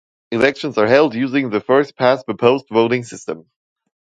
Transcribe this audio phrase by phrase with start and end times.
[0.31, 3.45] Elections are held using the first-past-the-post voting system.